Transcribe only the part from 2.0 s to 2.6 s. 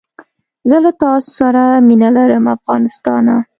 لرم